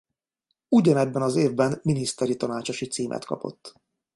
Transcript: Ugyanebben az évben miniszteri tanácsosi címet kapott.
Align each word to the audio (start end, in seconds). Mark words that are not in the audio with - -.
Ugyanebben 0.69 1.21
az 1.21 1.35
évben 1.35 1.79
miniszteri 1.83 2.35
tanácsosi 2.35 2.85
címet 2.85 3.25
kapott. 3.25 3.73